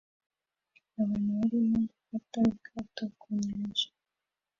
[1.01, 3.87] Abantu barimo gufata ubwato ku nyanja